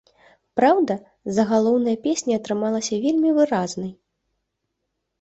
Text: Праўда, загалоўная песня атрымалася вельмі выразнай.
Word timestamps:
Праўда, 0.59 0.93
загалоўная 1.35 1.95
песня 2.07 2.33
атрымалася 2.41 3.01
вельмі 3.07 3.29
выразнай. 3.39 3.97